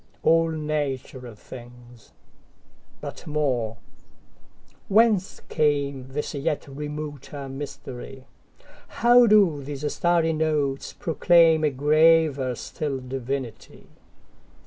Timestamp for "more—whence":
3.27-5.41